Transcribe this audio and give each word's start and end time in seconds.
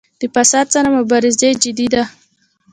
د 0.21 0.23
فساد 0.35 0.67
سره 0.73 0.87
مبارزه 0.97 1.49
جدي 1.63 1.87
ده؟ 1.93 2.03